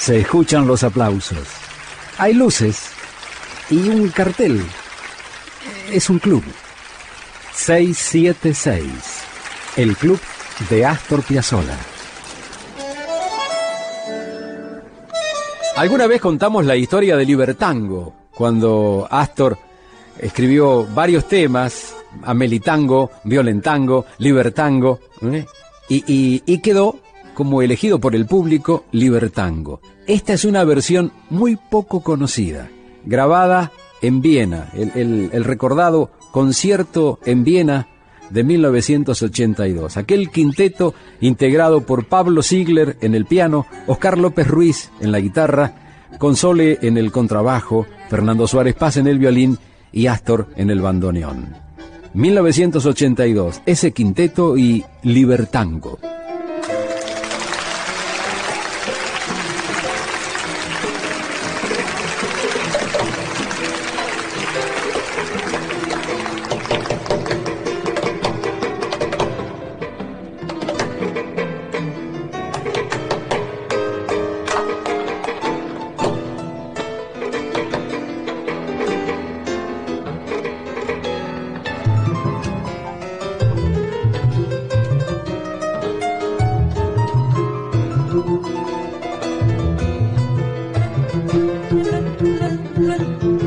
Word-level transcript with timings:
Se 0.00 0.18
escuchan 0.18 0.66
los 0.66 0.82
aplausos. 0.82 1.46
Hay 2.16 2.32
luces 2.32 2.88
y 3.68 3.86
un 3.90 4.08
cartel. 4.08 4.64
Es 5.92 6.08
un 6.08 6.18
club. 6.18 6.42
676. 7.52 8.86
El 9.76 9.94
club 9.96 10.18
de 10.70 10.86
Astor 10.86 11.22
Piazzolla. 11.22 11.76
Alguna 15.76 16.06
vez 16.06 16.22
contamos 16.22 16.64
la 16.64 16.76
historia 16.76 17.14
de 17.18 17.26
Libertango, 17.26 18.14
cuando 18.34 19.06
Astor 19.10 19.58
escribió 20.18 20.86
varios 20.94 21.28
temas, 21.28 21.94
Amelitango, 22.22 23.10
Violentango, 23.24 24.06
Libertango, 24.16 24.98
¿eh? 25.30 25.44
y, 25.90 26.42
y 26.46 26.58
quedó 26.62 27.00
como 27.34 27.62
elegido 27.62 28.00
por 28.00 28.14
el 28.14 28.26
público 28.26 28.84
Libertango. 28.92 29.80
Esta 30.06 30.32
es 30.32 30.44
una 30.44 30.64
versión 30.64 31.12
muy 31.30 31.56
poco 31.56 32.02
conocida, 32.02 32.68
grabada 33.04 33.72
en 34.02 34.20
Viena, 34.20 34.70
el, 34.74 35.44
recordado 35.44 36.10
concierto 36.32 37.18
en 37.24 37.44
Viena 37.44 37.88
de 38.30 38.44
1982. 38.44 39.96
Aquel 39.96 40.30
quinteto 40.30 40.94
integrado 41.20 41.82
por 41.86 42.06
Pablo 42.06 42.42
Ziegler 42.42 42.96
en 43.00 43.14
el 43.14 43.26
piano, 43.26 43.66
Oscar 43.86 44.18
López 44.18 44.46
Ruiz 44.46 44.90
en 45.00 45.12
la 45.12 45.20
guitarra, 45.20 46.08
Console 46.18 46.78
en 46.82 46.98
el 46.98 47.12
contrabajo, 47.12 47.86
Fernando 48.08 48.46
Suárez 48.46 48.74
Paz 48.74 48.96
en 48.96 49.06
el 49.06 49.18
violín 49.18 49.58
y 49.92 50.06
Astor 50.06 50.48
en 50.56 50.70
el 50.70 50.80
bandoneón. 50.80 51.54
1982, 52.14 53.62
ese 53.66 53.92
quinteto 53.92 54.56
y 54.56 54.84
Libertango. 55.02 55.98
Amen. 93.00 93.39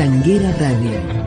Tanguera 0.00 0.50
Radio. 0.58 1.19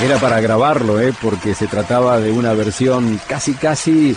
Era 0.00 0.18
para 0.18 0.40
grabarlo, 0.40 1.00
¿eh? 1.00 1.14
porque 1.22 1.54
se 1.54 1.66
trataba 1.66 2.20
de 2.20 2.30
una 2.30 2.52
versión 2.52 3.18
casi 3.28 3.54
casi 3.54 4.14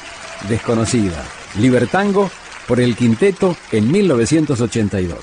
desconocida. 0.50 1.24
Libertango 1.58 2.30
por 2.68 2.80
el 2.82 2.96
quinteto 2.96 3.56
en 3.72 3.92
1982. 3.92 5.18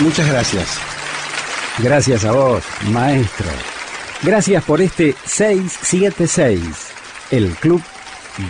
Muchas 0.00 0.28
gracias. 0.28 0.78
Gracias 1.78 2.24
a 2.24 2.32
vos, 2.32 2.64
maestro. 2.90 3.48
Gracias 4.22 4.64
por 4.64 4.80
este 4.80 5.14
676, 5.24 6.60
el 7.30 7.50
club 7.56 7.82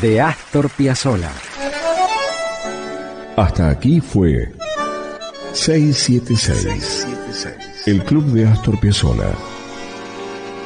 de 0.01 0.21
Astor 0.21 0.71
Piazzolla. 0.71 1.33
Hasta 3.37 3.69
aquí 3.69 4.01
fue 4.01 4.53
676, 5.53 7.07
el 7.87 8.05
club 8.05 8.25
de 8.27 8.47
Astor 8.47 8.79
Piazzolla. 8.79 9.56